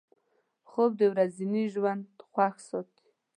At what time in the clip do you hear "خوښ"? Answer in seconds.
2.31-2.55